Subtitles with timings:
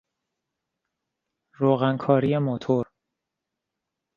[1.59, 2.85] روغن کاری موتور